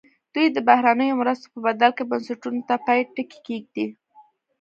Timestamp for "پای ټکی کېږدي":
2.85-3.85